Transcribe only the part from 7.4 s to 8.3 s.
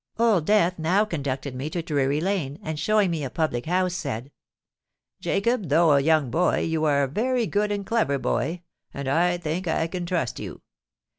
good and clever